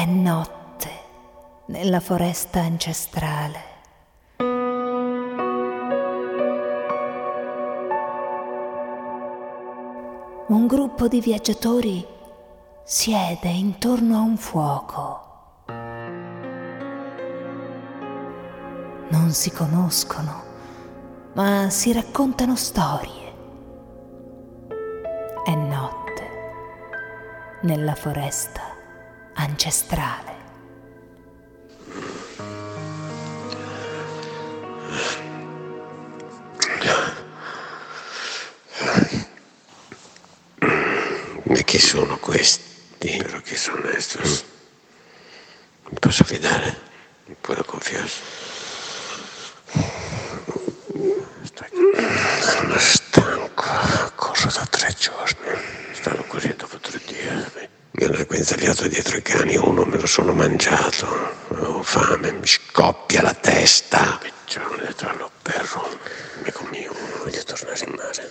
[0.00, 0.88] È notte
[1.66, 3.60] nella foresta ancestrale.
[10.46, 12.02] Un gruppo di viaggiatori
[12.82, 15.20] siede intorno a un fuoco.
[19.08, 20.42] Non si conoscono,
[21.34, 23.34] ma si raccontano storie.
[25.44, 26.28] È notte
[27.60, 28.69] nella foresta
[29.40, 30.38] ancestrale.
[41.52, 42.68] E chi sono questi?
[42.98, 44.44] Pero chi sono estos?
[45.88, 46.78] Mi posso fidare?
[47.26, 48.08] Mi puedo confiar?
[52.40, 55.58] Sono stanco, corro da tre giorni.
[55.92, 57.68] Stanno così dopo tre giorni.
[58.40, 61.06] Io ero inzagliato dietro i cani, uno me lo sono mangiato.
[61.48, 64.18] Ho fame, mi scoppia la testa.
[64.18, 65.86] Piccione dietro allo perro.
[66.40, 66.90] Amico mio,
[67.22, 68.30] Voglio tornare in mare.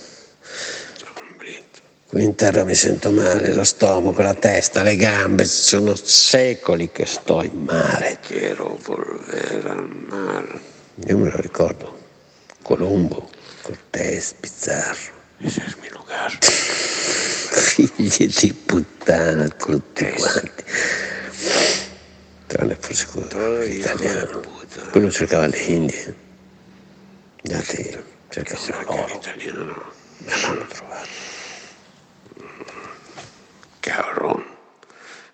[2.08, 5.46] Qui in terra mi sento male, lo stomaco, la testa, le gambe.
[5.46, 8.18] Sono secoli che sto in mare.
[8.26, 10.60] quiero volver al mar.
[11.06, 12.00] Io me lo ricordo.
[12.64, 13.30] Colombo,
[13.62, 15.18] Cortés, Pizarro.
[15.40, 16.36] Ese es mi lugar.
[16.42, 20.64] Figli di puttana tan fluctuante.
[22.48, 24.48] Tras por secundarios italianos,
[24.94, 26.12] bueno, cerca de las Indias.
[27.44, 29.84] Ya te, cerca de italiano,
[30.26, 30.68] no
[33.82, 34.46] Cabrón,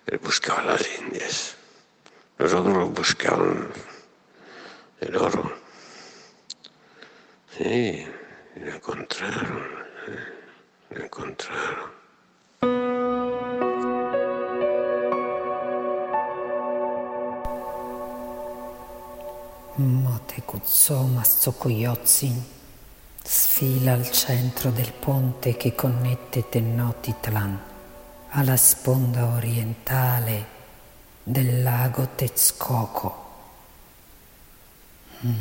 [0.06, 1.56] él buscaba las Indias.
[2.38, 3.68] Nosotros buscaban
[5.00, 5.52] el oro.
[7.58, 8.06] Sí,
[8.56, 9.62] lo encontraron,
[10.08, 11.95] eh, lo encontraron.
[19.78, 22.42] Mote Kutsoma Tsukuyotzin
[23.22, 27.60] sfila al centro del ponte che connette Tenochtitlan
[28.30, 30.46] alla sponda orientale
[31.22, 33.24] del lago Texcoco.
[35.26, 35.32] Mm.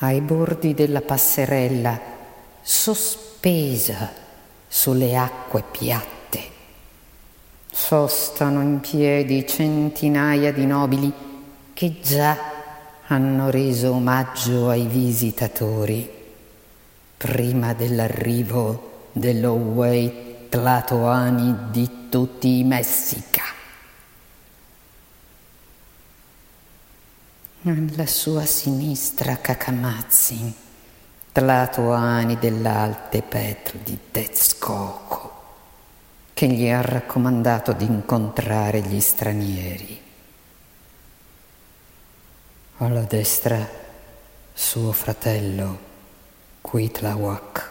[0.00, 1.98] Ai bordi della passerella,
[2.60, 4.12] sospesa
[4.68, 6.50] sulle acque piatte,
[7.70, 11.28] sostano in piedi centinaia di nobili
[11.80, 12.36] che già
[13.06, 16.06] hanno reso omaggio ai visitatori
[17.16, 23.44] prima dell'arrivo dello Wei Tlatoani di tutti i Messica.
[27.62, 30.54] Alla sua sinistra Kakamazzi,
[31.32, 35.44] Tlatoani dell'Alte Petr di Texcoco,
[36.34, 40.08] che gli ha raccomandato di incontrare gli stranieri.
[42.82, 43.68] Alla destra
[44.54, 45.78] suo fratello
[46.62, 47.70] Quitlawak,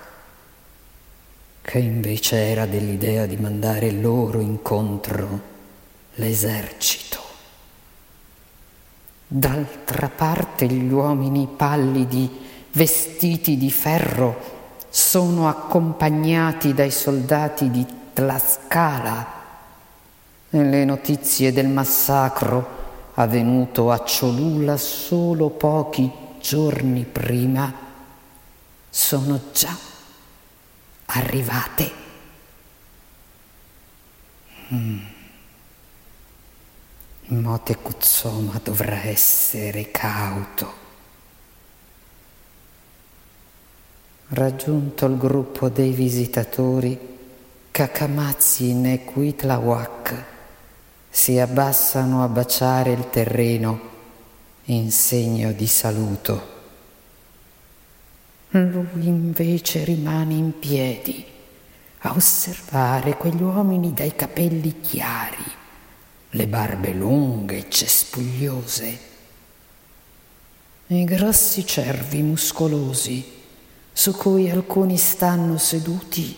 [1.62, 5.42] che invece era dell'idea di mandare loro incontro
[6.14, 7.18] l'esercito.
[9.26, 12.30] D'altra parte gli uomini pallidi,
[12.74, 17.84] vestiti di ferro, sono accompagnati dai soldati di
[18.14, 19.28] Tlaxcala
[20.52, 22.79] e le notizie del massacro
[23.20, 26.10] avvenuto a Cholula solo pochi
[26.40, 27.74] giorni prima
[28.90, 29.76] sono già
[31.06, 31.92] arrivate.
[34.74, 35.00] Mm.
[37.26, 40.88] Mote Kutsoma dovrà essere cauto.
[44.30, 46.98] Raggiunto il gruppo dei visitatori,
[47.72, 50.38] Kakamazzi e Quitlawak
[51.10, 53.80] si abbassano a baciare il terreno
[54.66, 56.58] in segno di saluto.
[58.52, 61.26] Lui invece rimane in piedi
[62.00, 65.44] a osservare quegli uomini dai capelli chiari,
[66.32, 69.00] le barbe lunghe e cespugliose,
[70.88, 73.38] i grossi cervi muscolosi
[73.92, 76.36] su cui alcuni stanno seduti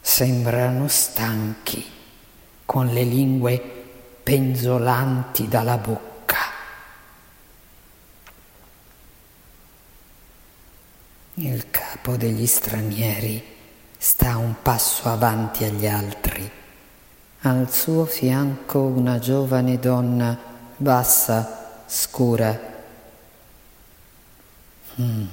[0.00, 2.01] sembrano stanchi
[2.72, 3.60] con le lingue
[4.22, 6.38] penzolanti dalla bocca.
[11.34, 13.44] Il capo degli stranieri
[13.98, 16.50] sta un passo avanti agli altri.
[17.40, 20.38] Al suo fianco una giovane donna
[20.74, 22.58] bassa, scura.
[24.98, 25.26] Mm.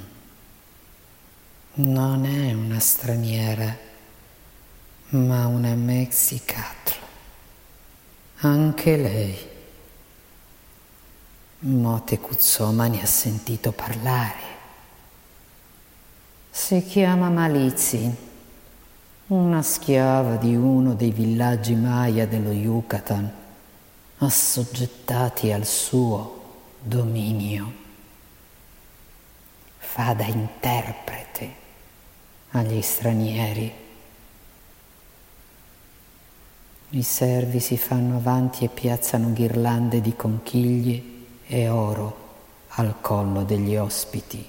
[1.72, 3.74] Non è una straniera,
[5.08, 6.79] ma una mexicatla.
[8.42, 9.36] Anche lei.
[11.58, 14.38] Mote Kutsoma ne ha sentito parlare.
[16.48, 18.10] Si chiama Malizzi,
[19.26, 23.30] una schiava di uno dei villaggi Maya dello Yucatan,
[24.16, 27.72] assoggettati al suo dominio.
[29.76, 31.54] Fa da interprete
[32.52, 33.88] agli stranieri.
[36.92, 41.02] I servi si fanno avanti e piazzano ghirlande di conchiglie
[41.46, 42.16] e oro
[42.70, 44.44] al collo degli ospiti.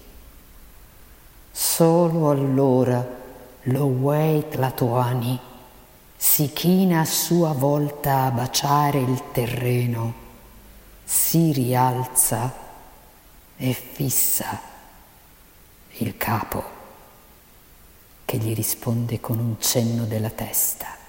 [1.51, 3.07] Solo allora
[3.65, 5.39] lo Wei Tlatoani
[6.17, 10.13] si china a sua volta a baciare il terreno,
[11.03, 12.51] si rialza
[13.55, 14.59] e fissa
[15.97, 16.63] il capo
[18.25, 21.00] che gli risponde con un cenno della testa.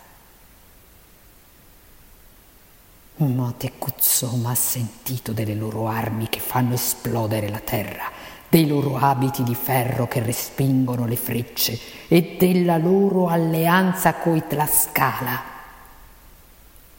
[3.26, 8.10] Mote Kutsoma ha sentito delle loro armi che fanno esplodere la terra,
[8.48, 11.78] dei loro abiti di ferro che respingono le frecce
[12.08, 15.42] e della loro alleanza coi Tlaskala.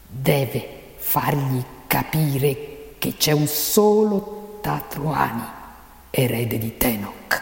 [0.07, 5.43] Deve fargli capire che c'è un solo Tatruani,
[6.09, 7.41] erede di Tenok.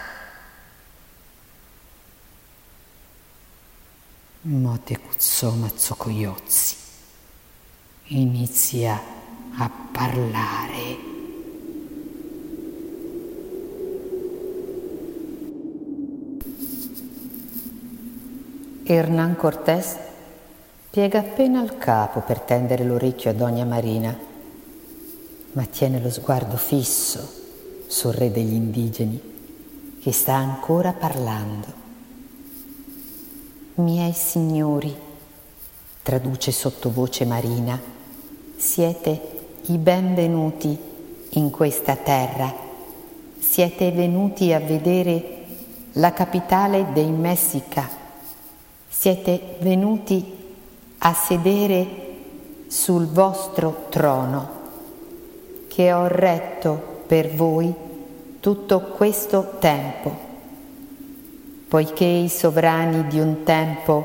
[4.42, 6.81] Mote Kutsoma Tsokoyotsi
[8.14, 9.00] inizia
[9.56, 11.10] a parlare.
[18.84, 19.96] Hernán Cortés
[20.90, 24.14] piega appena il capo per tendere l'orecchio a Donna Marina,
[25.52, 27.40] ma tiene lo sguardo fisso
[27.86, 29.20] sul re degli indigeni
[30.02, 31.80] che sta ancora parlando.
[33.76, 34.94] Miei signori,
[36.02, 38.00] traduce sottovoce Marina,
[38.62, 39.20] siete
[39.62, 40.78] i benvenuti
[41.30, 42.54] in questa terra.
[43.36, 45.40] Siete venuti a vedere
[45.94, 47.88] la capitale dei Messica.
[48.88, 50.24] Siete venuti
[50.98, 51.86] a sedere
[52.68, 54.50] sul vostro trono
[55.66, 57.74] che ho retto per voi
[58.38, 60.16] tutto questo tempo,
[61.66, 64.04] poiché i sovrani di un tempo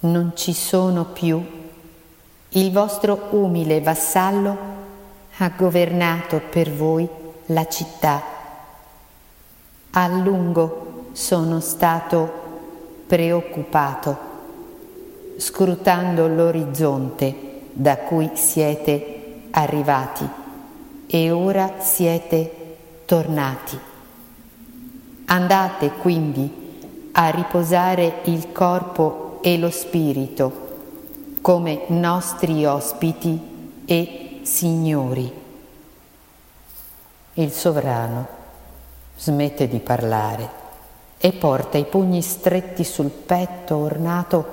[0.00, 1.55] non ci sono più
[2.56, 4.56] il vostro umile vassallo
[5.36, 7.06] ha governato per voi
[7.46, 8.22] la città.
[9.90, 12.44] A lungo sono stato
[13.06, 14.16] preoccupato,
[15.36, 17.34] scrutando l'orizzonte
[17.72, 20.26] da cui siete arrivati
[21.06, 23.78] e ora siete tornati.
[25.26, 30.65] Andate quindi a riposare il corpo e lo spirito
[31.46, 35.32] come nostri ospiti e signori.
[37.34, 38.26] Il sovrano
[39.16, 40.50] smette di parlare
[41.16, 44.46] e porta i pugni stretti sul petto ornato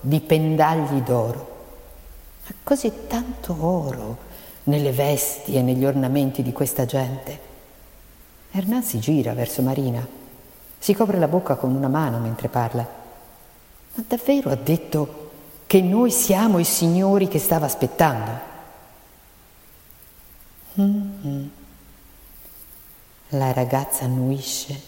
[0.00, 1.56] di pendagli d'oro.
[2.46, 4.16] Ma così tanto oro
[4.64, 7.38] nelle vesti e negli ornamenti di questa gente.
[8.52, 10.02] Hernán si gira verso Marina,
[10.78, 12.88] si copre la bocca con una mano mentre parla.
[13.92, 15.26] Ma davvero ha detto
[15.68, 18.30] che noi siamo i signori che stava aspettando.
[20.80, 21.46] Mm-hmm.
[23.28, 24.80] La ragazza annuisce.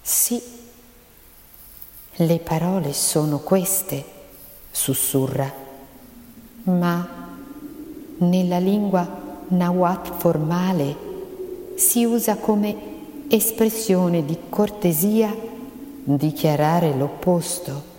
[0.00, 0.40] Sì,
[2.12, 4.04] le parole sono queste,
[4.70, 5.52] sussurra,
[6.62, 7.08] ma
[8.18, 10.96] nella lingua nawat formale
[11.74, 15.34] si usa come espressione di cortesia
[16.04, 17.89] dichiarare l'opposto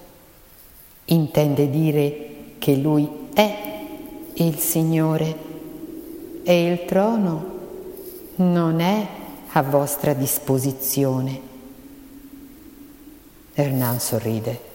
[1.12, 3.58] intende dire che lui è
[4.34, 5.50] il Signore
[6.44, 7.60] e il trono
[8.36, 9.08] non è
[9.52, 11.50] a vostra disposizione.
[13.54, 14.70] Hernan sorride.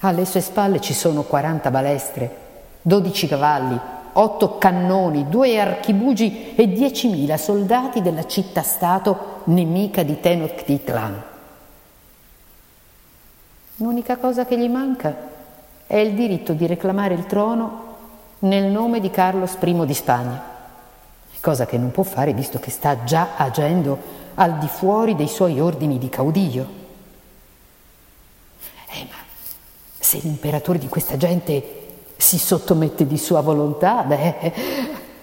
[0.00, 2.36] Alle sue spalle ci sono 40 balestre,
[2.82, 3.78] 12 cavalli,
[4.14, 11.22] 8 cannoni, due archibugi e 10.000 soldati della città-stato nemica di Tenochtitlan.
[13.76, 15.30] L'unica cosa che gli manca
[15.92, 17.96] è il diritto di reclamare il trono
[18.38, 20.42] nel nome di Carlos I di Spagna,
[21.38, 23.98] cosa che non può fare visto che sta già agendo
[24.36, 26.66] al di fuori dei suoi ordini di caudillo.
[28.88, 29.16] Eh, ma
[29.98, 31.80] se l'imperatore di questa gente
[32.16, 34.52] si sottomette di sua volontà, beh,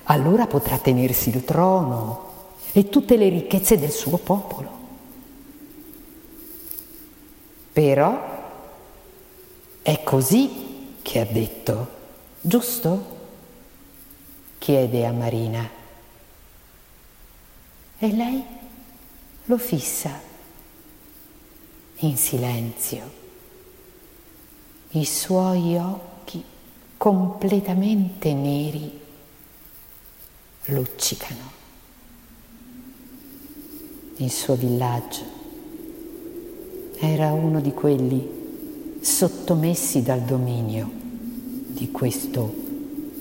[0.03, 2.27] allora potrà tenersi il trono
[2.73, 4.69] e tutte le ricchezze del suo popolo.
[7.73, 8.37] Però
[9.89, 11.97] è così che ha detto
[12.41, 13.17] giusto?
[14.59, 15.67] chiede a Marina.
[17.97, 18.43] E lei
[19.45, 20.11] lo fissa
[22.01, 23.11] in silenzio.
[24.89, 26.43] I suoi occhi
[26.95, 28.99] completamente neri
[30.65, 31.51] luccicano.
[34.17, 35.25] Il suo villaggio
[36.99, 38.38] era uno di quelli
[38.99, 40.89] sottomessi dal dominio
[41.67, 42.67] di questo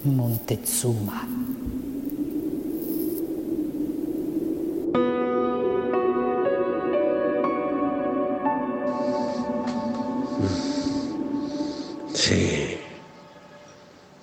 [0.03, 1.27] Montezuma.
[12.13, 12.77] Sì,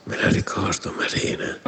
[0.03, 1.59] me la ricordo Marina.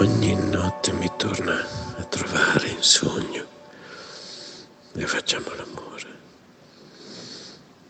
[0.00, 1.60] Ogni notte mi torna
[1.96, 3.44] a trovare in sogno
[4.94, 5.81] e facciamo l'amore.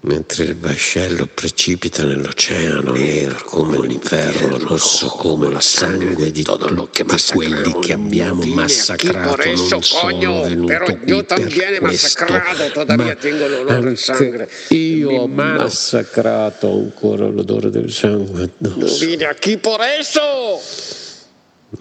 [0.04, 7.78] Mentre il vascello precipita nell'oceano nero come l'inferno, rosso come il sangue di tutti quelli
[7.78, 13.96] che abbiamo massacrato non sono venuto però io también he massacrato, todavía tengo l'odore del
[13.96, 14.48] sangue.
[14.70, 19.06] Io ho massacrato ancora l'odore del sangue addosso.
[19.40, 20.60] Qui por eso.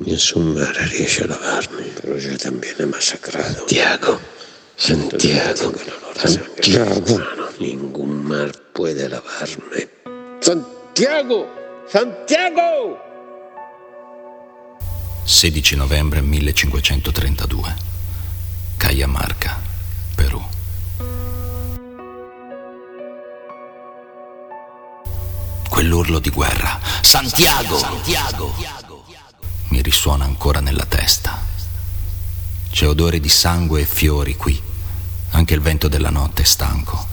[0.06, 1.92] Nessun mare riesce a lavarmi.
[2.00, 3.66] Pero yo también he massacrato.
[3.66, 4.20] Santiago,
[4.76, 5.74] Santiago,
[6.14, 7.41] Santiago.
[7.62, 9.90] Ningún mar puede lavarme.
[10.40, 11.48] Santiago!
[11.88, 12.98] Santiago!
[15.24, 17.76] 16 novembre 1532.
[18.78, 19.60] Cajamarca,
[20.16, 20.42] Perù.
[25.70, 26.80] Quell'urlo di guerra.
[27.02, 27.78] Santiago!
[27.78, 28.54] Santiago!
[29.70, 31.40] Mi risuona ancora nella testa.
[32.72, 34.60] C'è odore di sangue e fiori qui.
[35.34, 37.11] Anche il vento della notte è stanco.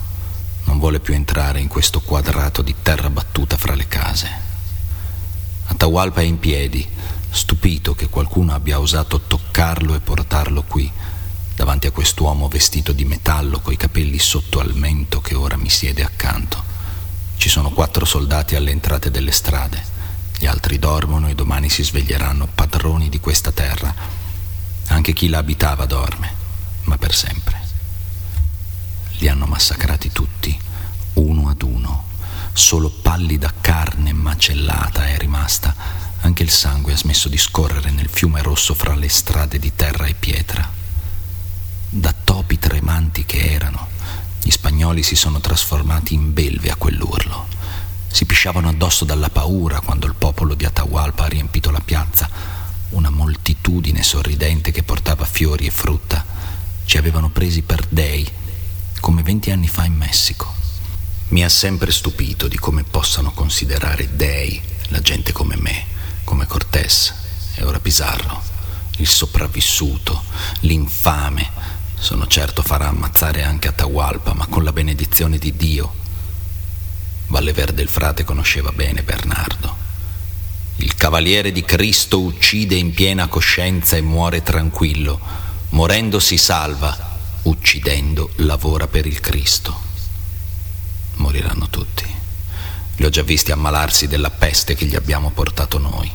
[0.68, 4.30] Non vuole più entrare in questo quadrato di terra battuta fra le case.
[5.64, 6.86] Atahualpa è in piedi,
[7.30, 10.92] stupito che qualcuno abbia osato toccarlo e portarlo qui,
[11.56, 16.04] davanti a quest'uomo vestito di metallo coi capelli sotto al mento che ora mi siede
[16.04, 16.62] accanto.
[17.38, 19.82] Ci sono quattro soldati alle entrate delle strade,
[20.38, 23.92] gli altri dormono e domani si sveglieranno padroni di questa terra.
[24.88, 26.30] Anche chi la abitava dorme,
[26.82, 27.57] ma per sempre.
[29.18, 30.56] Li hanno massacrati tutti,
[31.14, 32.04] uno ad uno.
[32.52, 35.74] Solo pallida carne macellata è rimasta.
[36.20, 40.06] Anche il sangue ha smesso di scorrere nel fiume rosso fra le strade di terra
[40.06, 40.70] e pietra.
[41.90, 43.88] Da topi tremanti che erano,
[44.40, 47.46] gli spagnoli si sono trasformati in belve a quell'urlo.
[48.06, 52.28] Si pisciavano addosso dalla paura quando il popolo di Atahualpa ha riempito la piazza.
[52.90, 56.24] Una moltitudine sorridente che portava fiori e frutta.
[56.84, 58.26] Ci avevano presi per dei,
[59.08, 60.52] come venti anni fa in Messico.
[61.28, 65.86] Mi ha sempre stupito di come possano considerare dei la gente come me,
[66.24, 67.14] come Cortés
[67.54, 68.42] e ora Pizarro,
[68.98, 70.24] il sopravvissuto,
[70.60, 71.48] l'infame.
[71.98, 75.94] Sono certo farà ammazzare anche Atahualpa, ma con la benedizione di Dio.
[77.28, 79.74] Valle Verde il frate conosceva bene Bernardo.
[80.76, 85.18] Il cavaliere di Cristo uccide in piena coscienza e muore tranquillo.
[85.70, 87.07] Morendo si salva,
[87.42, 89.86] uccidendo lavora per il Cristo.
[91.16, 92.04] Moriranno tutti.
[92.96, 96.10] Li ho già visti ammalarsi della peste che gli abbiamo portato noi.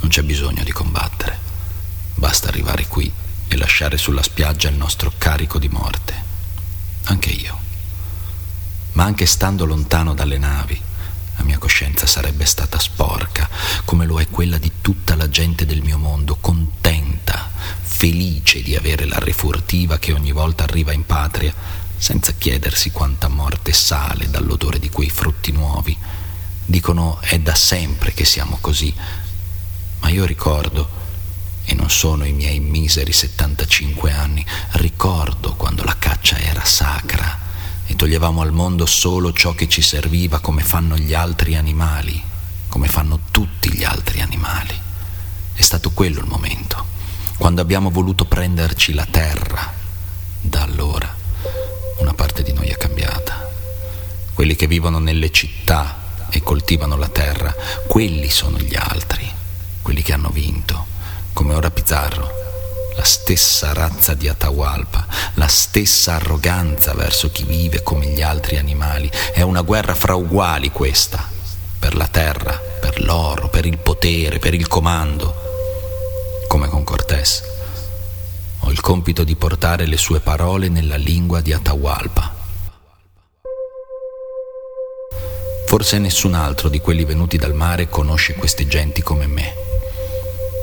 [0.00, 1.38] Non c'è bisogno di combattere.
[2.14, 3.10] Basta arrivare qui
[3.48, 6.14] e lasciare sulla spiaggia il nostro carico di morte.
[7.04, 7.58] Anche io.
[8.92, 10.80] Ma anche stando lontano dalle navi,
[11.36, 13.48] la mia coscienza sarebbe stata sporca,
[13.84, 17.41] come lo è quella di tutta la gente del mio mondo, contenta,
[18.02, 21.54] felice di avere la refurtiva che ogni volta arriva in patria,
[21.96, 25.96] senza chiedersi quanta morte sale dall'odore di quei frutti nuovi.
[26.64, 28.92] Dicono è da sempre che siamo così,
[30.00, 30.90] ma io ricordo,
[31.64, 37.38] e non sono i miei miseri 75 anni, ricordo quando la caccia era sacra
[37.86, 42.20] e toglievamo al mondo solo ciò che ci serviva come fanno gli altri animali,
[42.66, 44.76] come fanno tutti gli altri animali.
[45.52, 46.90] È stato quello il momento,
[47.42, 49.68] quando abbiamo voluto prenderci la terra.
[50.40, 51.12] Da allora
[51.98, 53.50] una parte di noi è cambiata.
[54.32, 57.52] Quelli che vivono nelle città e coltivano la terra,
[57.88, 59.28] quelli sono gli altri,
[59.82, 60.86] quelli che hanno vinto,
[61.32, 62.30] come ora Pizarro
[62.94, 69.10] la stessa razza di Atahualpa, la stessa arroganza verso chi vive come gli altri animali.
[69.32, 71.28] È una guerra fra uguali questa,
[71.76, 75.51] per la terra, per l'oro, per il potere, per il comando,
[76.52, 77.42] come con Cortés.
[78.58, 82.30] Ho il compito di portare le sue parole nella lingua di Atahualpa.
[85.66, 89.54] Forse nessun altro di quelli venuti dal mare conosce queste genti come me.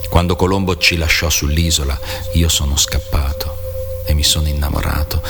[0.09, 1.99] Quando Colombo ci lasciò sull'isola,
[2.33, 3.57] io sono scappato
[4.05, 5.23] e mi sono innamorato.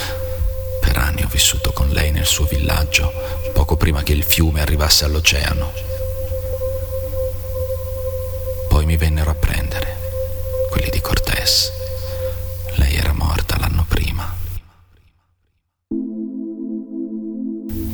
[0.78, 3.10] Per anni ho vissuto con lei nel suo villaggio,
[3.54, 5.72] poco prima che il fiume arrivasse all'oceano.
[8.68, 9.99] Poi mi vennero a prendere,
[10.80, 11.70] quelli di Cortés.
[12.76, 14.34] Lei era morta l'anno prima.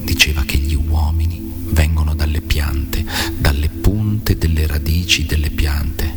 [0.05, 3.05] Diceva che gli uomini vengono dalle piante,
[3.37, 6.15] dalle punte delle radici delle piante.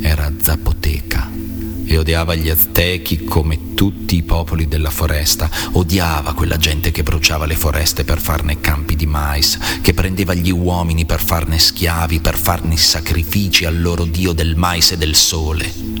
[0.00, 1.28] Era zapoteca
[1.84, 5.50] e odiava gli aztechi come tutti i popoli della foresta.
[5.72, 10.50] Odiava quella gente che bruciava le foreste per farne campi di mais, che prendeva gli
[10.50, 15.97] uomini per farne schiavi, per farne sacrifici al loro dio del mais e del sole.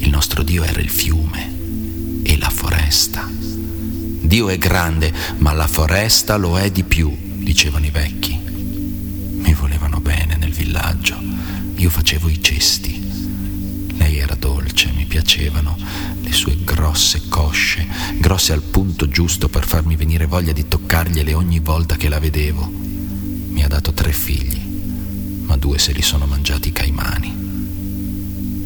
[0.00, 3.28] Il nostro dio era il fiume e la foresta.
[3.30, 8.38] Dio è grande, ma la foresta lo è di più, dicevano i vecchi.
[8.38, 11.18] Mi volevano bene nel villaggio.
[11.76, 13.00] Io facevo i cesti
[14.00, 15.76] lei era dolce, mi piacevano
[16.20, 17.86] le sue grosse cosce,
[18.18, 22.66] grosse al punto giusto per farmi venire voglia di toccargliele ogni volta che la vedevo.
[22.66, 24.58] Mi ha dato tre figli,
[25.42, 27.34] ma due se li sono mangiati i caimani.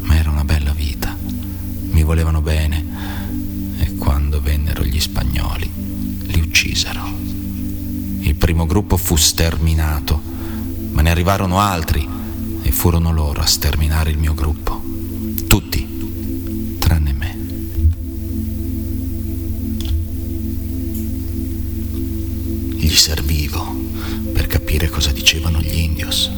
[0.03, 1.13] Ma era una bella vita,
[2.05, 2.85] volevano bene
[3.79, 5.71] e quando vennero gli spagnoli
[6.27, 7.03] li uccisero.
[8.21, 10.21] Il primo gruppo fu sterminato,
[10.93, 12.07] ma ne arrivarono altri
[12.63, 14.83] e furono loro a sterminare il mio gruppo.
[15.47, 17.37] Tutti, tranne me.
[22.77, 23.75] Gli servivo
[24.33, 26.31] per capire cosa dicevano gli indios.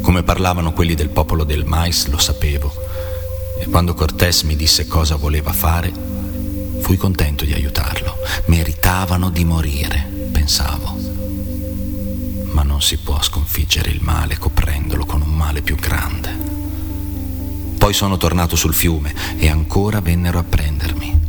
[0.00, 2.83] Come parlavano quelli del popolo del mais lo sapevo
[3.64, 5.90] e quando Cortés mi disse cosa voleva fare,
[6.80, 8.14] fui contento di aiutarlo.
[8.46, 10.94] Meritavano di morire, pensavo.
[12.52, 16.36] Ma non si può sconfiggere il male coprendolo con un male più grande.
[17.78, 21.20] Poi sono tornato sul fiume e ancora vennero a prendermi.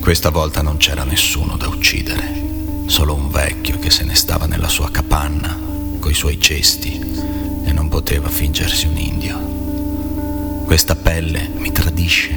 [0.00, 4.68] Questa volta non c'era nessuno da uccidere, solo un vecchio che se ne stava nella
[4.68, 5.58] sua capanna,
[5.98, 7.41] coi suoi cesti,
[7.92, 10.64] poteva fingersi un indio.
[10.64, 12.30] Questa pelle mi tradisce.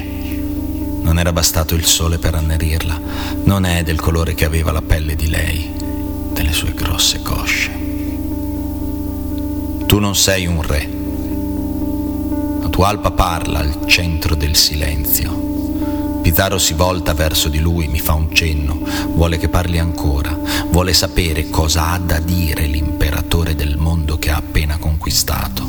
[1.00, 3.00] Non era bastato il sole per annerirla,
[3.44, 5.72] non è del colore che aveva la pelle di lei,
[6.34, 7.70] delle sue grosse cosce.
[9.86, 10.90] Tu non sei un re.
[12.68, 16.20] Tualpa parla al centro del silenzio.
[16.20, 18.78] Pizarro si volta verso di lui, mi fa un cenno,
[19.14, 20.38] vuole che parli ancora,
[20.68, 25.64] vuole sapere cosa ha da dire l'imperatore del mondo che ha appena conquistato.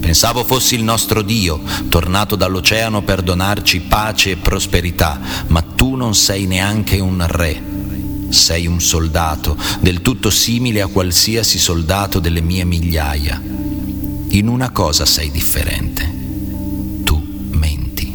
[0.00, 6.14] Pensavo fossi il nostro Dio, tornato dall'oceano per donarci pace e prosperità, ma tu non
[6.14, 7.68] sei neanche un re
[8.30, 13.40] sei un soldato, del tutto simile a qualsiasi soldato delle mie migliaia.
[14.30, 16.16] In una cosa sei differente.
[17.04, 18.12] Tu menti.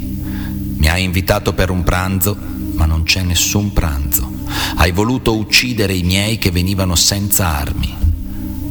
[0.78, 2.38] Mi hai invitato per un pranzo,
[2.74, 4.33] ma non c'è nessun pranzo.
[4.84, 7.96] Hai voluto uccidere i miei che venivano senza armi.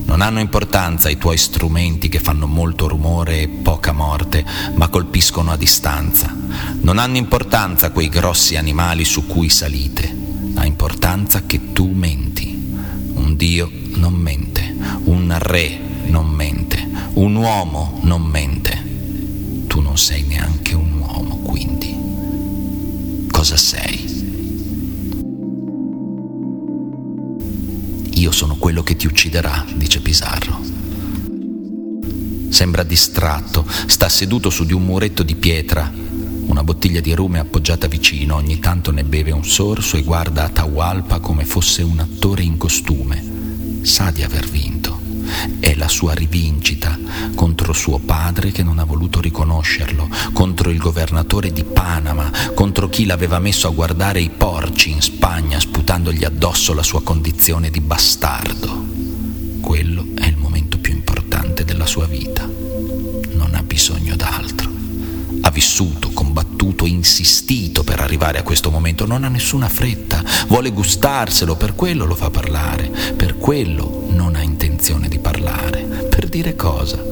[0.04, 4.44] Non hanno importanza i tuoi strumenti che fanno molto rumore e poca morte,
[4.74, 6.30] ma colpiscono a distanza.
[6.82, 10.14] Non hanno importanza quei grossi animali su cui salite
[10.56, 12.74] ha importanza che tu menti.
[13.14, 19.64] Un Dio non mente, un re non mente, un uomo non mente.
[19.66, 21.96] Tu non sei neanche un uomo, quindi.
[23.30, 24.01] Cosa sei?
[28.22, 30.60] Io sono quello che ti ucciderà, dice Pizarro.
[32.50, 35.92] Sembra distratto, sta seduto su di un muretto di pietra,
[36.46, 40.44] una bottiglia di rum è appoggiata vicino, ogni tanto ne beve un sorso e guarda
[40.44, 43.80] Atahualpa come fosse un attore in costume.
[43.82, 45.00] Sa di aver vinto.
[45.58, 46.96] È la sua rivincita
[47.34, 53.04] contro suo padre che non ha voluto riconoscerlo, contro il governatore di Panama, contro chi
[53.04, 55.58] l'aveva messo a guardare i porci in Spagna
[55.92, 58.86] sputandogli addosso la sua condizione di bastardo.
[59.60, 62.46] Quello è il momento più importante della sua vita.
[62.46, 64.70] Non ha bisogno d'altro.
[65.42, 71.56] Ha vissuto, combattuto, insistito per arrivare a questo momento, non ha nessuna fretta, vuole gustarselo,
[71.56, 75.82] per quello lo fa parlare, per quello non ha intenzione di parlare.
[76.08, 77.04] Per dire cosa?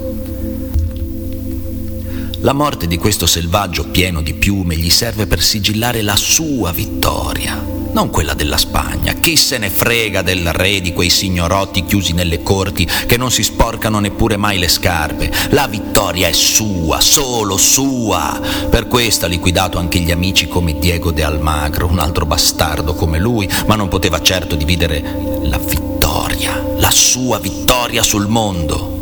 [2.38, 7.79] La morte di questo selvaggio pieno di piume gli serve per sigillare la sua vittoria.
[7.92, 9.14] Non quella della Spagna.
[9.14, 13.42] Chi se ne frega del re di quei signorotti chiusi nelle corti che non si
[13.42, 15.30] sporcano neppure mai le scarpe.
[15.50, 18.40] La vittoria è sua, solo sua.
[18.68, 23.18] Per questo ha liquidato anche gli amici come Diego de Almagro, un altro bastardo come
[23.18, 28.98] lui, ma non poteva certo dividere la vittoria, la sua vittoria sul mondo.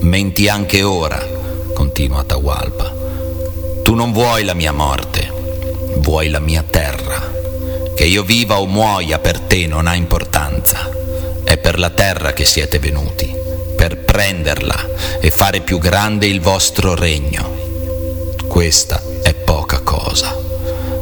[0.00, 1.24] Menti anche ora,
[1.74, 2.99] continua Atahualpa.
[3.90, 5.28] Tu non vuoi la mia morte,
[5.96, 7.28] vuoi la mia terra.
[7.96, 10.88] Che io viva o muoia per te non ha importanza.
[11.42, 13.34] È per la terra che siete venuti,
[13.74, 17.50] per prenderla e fare più grande il vostro regno.
[18.46, 20.38] Questa è poca cosa.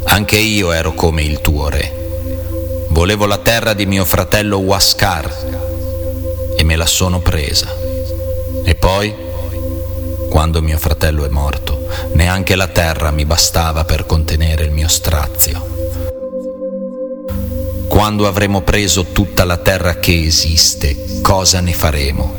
[0.05, 1.93] Anche io ero come il tuo re.
[2.89, 7.69] Volevo la terra di mio fratello Huascar e me la sono presa.
[8.65, 9.15] E poi,
[10.31, 11.78] quando mio fratello è morto,
[12.13, 15.77] neanche la terra mi bastava per contenere il mio strazio.
[17.89, 22.37] Quando avremo preso tutta la terra che esiste, cosa ne faremo?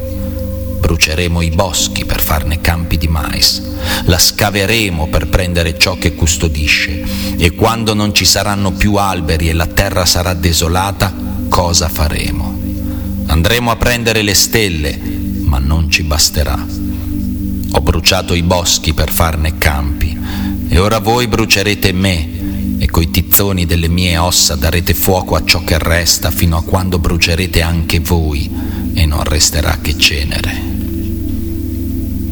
[0.79, 3.61] Bruceremo i boschi per farne campi di mais,
[4.05, 7.03] la scaveremo per prendere ciò che custodisce
[7.37, 11.13] e quando non ci saranno più alberi e la terra sarà desolata,
[11.49, 12.57] cosa faremo?
[13.25, 14.97] Andremo a prendere le stelle,
[15.43, 16.88] ma non ci basterà.
[17.71, 20.17] Ho bruciato i boschi per farne campi
[20.67, 25.63] e ora voi brucerete me e coi tizzoni delle mie ossa darete fuoco a ciò
[25.63, 28.49] che resta fino a quando brucerete anche voi
[28.93, 30.61] e non resterà che cenere.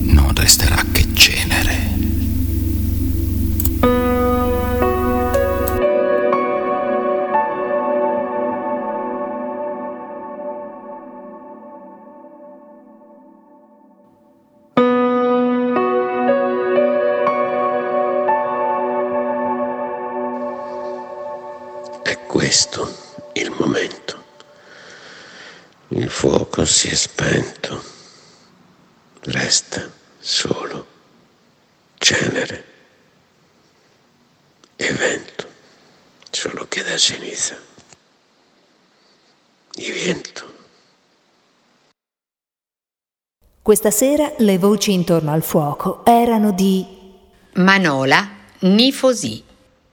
[0.03, 0.96] Non resterà che
[22.57, 22.91] questo
[23.33, 24.23] il momento.
[25.89, 27.83] Il fuoco si è spento,
[29.25, 30.87] resta solo
[31.99, 32.65] cenere
[34.75, 35.47] e vento,
[36.31, 37.55] solo che da ceniza.
[39.75, 40.55] Il vento.
[43.61, 46.83] Questa sera le voci intorno al fuoco erano di
[47.53, 48.27] Manola
[48.61, 49.43] Nifosi,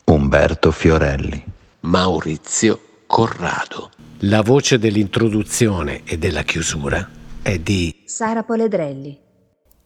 [0.04, 1.52] Umberto Fiorelli.
[1.84, 3.90] Maurizio Corrado.
[4.20, 7.06] La voce dell'introduzione e della chiusura
[7.42, 9.18] è di Sara Poledrelli.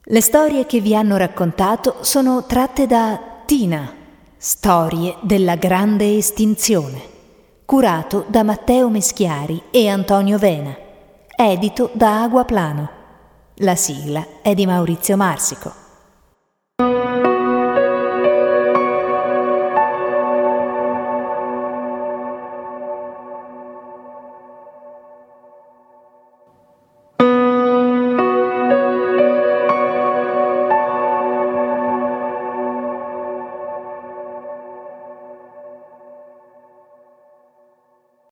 [0.05, 3.93] Le storie che vi hanno raccontato sono tratte da Tina,
[4.37, 7.03] Storie della grande estinzione,
[7.65, 10.77] curato da Matteo Meschiari e Antonio Vena,
[11.35, 12.91] edito da Aguaplano.
[13.57, 15.88] La sigla è di Maurizio Marsico.